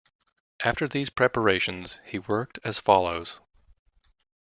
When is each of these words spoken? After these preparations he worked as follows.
After 0.61 0.87
these 0.87 1.11
preparations 1.11 1.99
he 2.03 2.17
worked 2.17 2.57
as 2.63 2.79
follows. 2.79 3.39